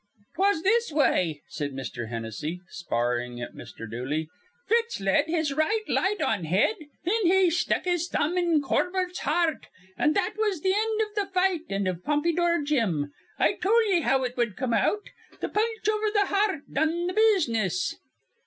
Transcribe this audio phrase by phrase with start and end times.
[0.33, 2.09] "'Twas this way," said Mr.
[2.09, 3.87] Hennessy, sparring at Mr.
[3.87, 4.29] Dooley.
[4.67, 6.73] "Fitz led his right light on head,
[7.05, 9.67] thin he stuck his thumb in Corbett's hear rt,
[9.99, 13.13] an' that was th' end iv th' fight an' iv Pompydour Jim.
[13.37, 15.11] I tol' ye how it wud come out.
[15.39, 17.93] Th' punch over th' hear rt done th' business."